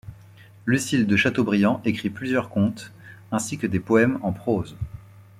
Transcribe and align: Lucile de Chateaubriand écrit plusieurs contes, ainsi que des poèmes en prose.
Lucile 0.65 1.05
de 1.05 1.15
Chateaubriand 1.15 1.79
écrit 1.85 2.09
plusieurs 2.09 2.49
contes, 2.49 2.91
ainsi 3.31 3.59
que 3.59 3.67
des 3.67 3.79
poèmes 3.79 4.17
en 4.23 4.31
prose. 4.33 4.75